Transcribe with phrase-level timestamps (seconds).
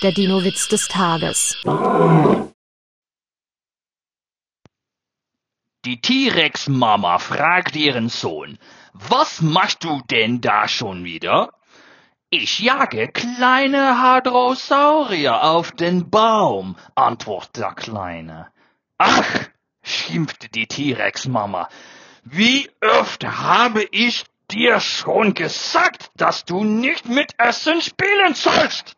[0.00, 1.56] Der Dino-Witz des Tages.
[5.84, 8.60] Die T-Rex-Mama fragt ihren Sohn,
[8.92, 11.52] was machst du denn da schon wieder?
[12.30, 18.52] Ich jage kleine Hadrosaurier auf den Baum, antwortet der Kleine.
[18.98, 19.48] Ach,
[19.82, 21.68] schimpfte die T-Rex-Mama,
[22.22, 22.70] wie
[23.00, 28.97] oft habe ich dir schon gesagt, dass du nicht mit Essen spielen sollst?